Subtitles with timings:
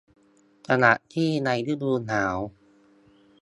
[0.67, 2.35] ขณะที่ในฤดูหนาว